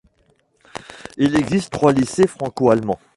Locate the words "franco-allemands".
2.25-2.97